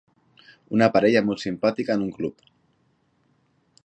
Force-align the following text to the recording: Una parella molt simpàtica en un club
Una 0.77 0.87
parella 0.95 1.21
molt 1.27 1.43
simpàtica 1.43 1.97
en 1.99 2.07
un 2.09 2.11
club 2.17 2.41